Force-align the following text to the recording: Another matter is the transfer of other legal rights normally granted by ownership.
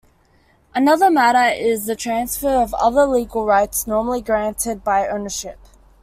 Another 0.73 1.11
matter 1.11 1.53
is 1.55 1.85
the 1.85 1.95
transfer 1.95 2.47
of 2.49 2.73
other 2.73 3.05
legal 3.05 3.45
rights 3.45 3.85
normally 3.85 4.19
granted 4.21 4.83
by 4.83 5.07
ownership. 5.07 5.59